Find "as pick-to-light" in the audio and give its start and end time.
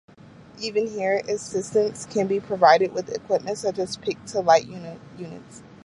3.77-4.65